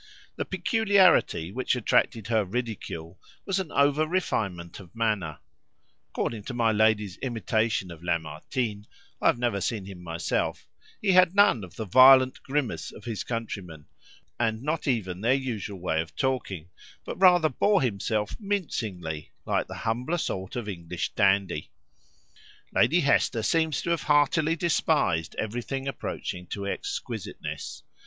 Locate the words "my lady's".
6.55-7.17